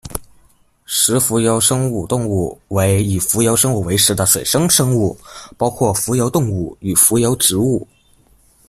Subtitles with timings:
[0.87, 5.15] 食浮游生物动物为以浮游生物为食的水生生物，
[5.59, 7.87] 包括浮游动物与浮游植物。